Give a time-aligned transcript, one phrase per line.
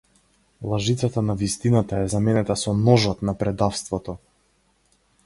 [0.61, 4.17] Лажицата на вистината е заменета со ножот на предавството!